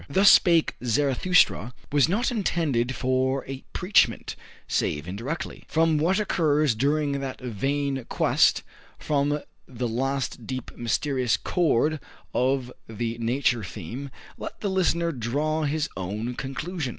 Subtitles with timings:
[0.09, 4.35] "Thus Spake Zarathustra" was not intended for a preachment,
[4.67, 5.63] save indirectly.
[5.67, 8.63] From what occurs during that vain quest,
[8.97, 11.99] from the last deep mysterious chord
[12.33, 14.09] of the Nature theme,
[14.39, 16.89] let the listener draw his own conclusion.